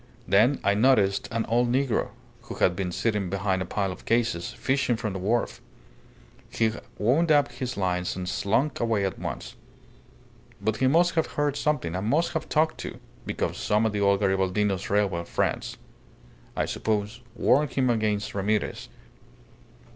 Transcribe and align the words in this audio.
Then 0.27 0.59
I 0.63 0.73
noticed 0.73 1.27
an 1.29 1.45
old 1.45 1.71
negro, 1.71 2.07
who 2.45 2.55
had 2.55 2.75
been 2.75 2.91
sitting 2.91 3.29
behind 3.29 3.61
a 3.61 3.65
pile 3.67 3.91
of 3.91 4.03
cases, 4.03 4.51
fishing 4.51 4.95
from 4.95 5.13
the 5.13 5.19
wharf. 5.19 5.61
He 6.49 6.71
wound 6.97 7.31
up 7.31 7.51
his 7.51 7.77
lines 7.77 8.15
and 8.15 8.27
slunk 8.27 8.79
away 8.79 9.05
at 9.05 9.19
once. 9.19 9.55
But 10.59 10.77
he 10.77 10.87
must 10.87 11.13
have 11.13 11.27
heard 11.27 11.55
something, 11.55 11.93
and 11.95 12.07
must 12.07 12.33
have 12.33 12.49
talked, 12.49 12.79
too, 12.79 12.99
because 13.27 13.57
some 13.57 13.85
of 13.85 13.91
the 13.91 14.01
old 14.01 14.21
Garibaldino's 14.21 14.89
railway 14.89 15.23
friends, 15.23 15.77
I 16.55 16.65
suppose, 16.65 17.21
warned 17.35 17.73
him 17.73 17.91
against 17.91 18.33
Ramirez. 18.33 18.89